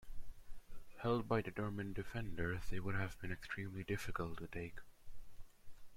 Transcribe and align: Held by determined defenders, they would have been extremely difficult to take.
Held 1.03 1.27
by 1.27 1.41
determined 1.43 1.93
defenders, 1.93 2.63
they 2.71 2.79
would 2.79 2.95
have 2.95 3.21
been 3.21 3.31
extremely 3.31 3.83
difficult 3.83 4.39
to 4.39 4.47
take. 4.47 4.79